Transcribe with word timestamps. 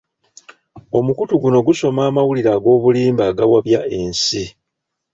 Omukutu 0.97 1.33
guno 1.43 1.59
gusoma 1.67 1.99
amawulire 2.09 2.49
ag'obulimba 2.55 3.23
agawabya 3.31 3.79
ensi. 3.99 4.43